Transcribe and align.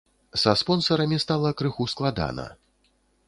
Са 0.43 0.53
спонсарамі 0.61 1.19
стала 1.25 1.53
крыху 1.61 1.87
складана. 1.95 2.47